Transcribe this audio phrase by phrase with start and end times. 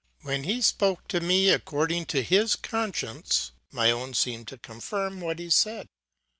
[0.23, 5.37] When he spoke to me according to his conscience, my own seemed to confirm what
[5.37, 5.85] he said.